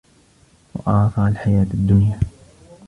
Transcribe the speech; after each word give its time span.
وَآثَرَ 0.75 1.27
الحَياةَ 1.27 1.67
الدُّنيا 1.73 2.19